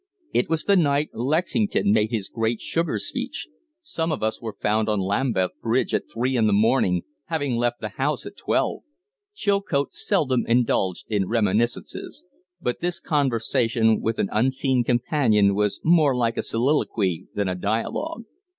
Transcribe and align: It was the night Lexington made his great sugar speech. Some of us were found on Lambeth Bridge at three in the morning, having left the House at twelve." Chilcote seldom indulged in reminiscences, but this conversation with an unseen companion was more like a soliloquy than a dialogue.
It 0.33 0.49
was 0.49 0.63
the 0.63 0.75
night 0.75 1.11
Lexington 1.13 1.91
made 1.91 2.09
his 2.09 2.27
great 2.27 2.59
sugar 2.59 2.97
speech. 2.97 3.47
Some 3.83 4.11
of 4.11 4.23
us 4.23 4.41
were 4.41 4.57
found 4.59 4.89
on 4.89 4.99
Lambeth 4.99 5.51
Bridge 5.61 5.93
at 5.93 6.09
three 6.11 6.35
in 6.35 6.47
the 6.47 6.53
morning, 6.53 7.03
having 7.25 7.55
left 7.55 7.81
the 7.81 7.89
House 7.89 8.25
at 8.25 8.35
twelve." 8.35 8.81
Chilcote 9.35 9.93
seldom 9.93 10.43
indulged 10.47 11.05
in 11.07 11.27
reminiscences, 11.29 12.25
but 12.59 12.79
this 12.81 12.99
conversation 12.99 14.01
with 14.01 14.17
an 14.17 14.29
unseen 14.31 14.83
companion 14.83 15.53
was 15.53 15.79
more 15.83 16.15
like 16.17 16.35
a 16.35 16.41
soliloquy 16.41 17.27
than 17.35 17.47
a 17.47 17.53
dialogue. 17.53 18.23